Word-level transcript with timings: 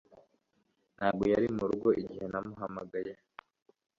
Ntabwo 0.97 1.23
yari 1.33 1.47
murugo 1.57 1.87
igihe 2.01 2.25
namuhamagaye 2.31 3.13